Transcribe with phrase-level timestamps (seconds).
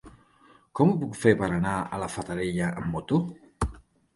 [0.79, 3.21] Com ho puc fer per anar a la Fatarella amb moto?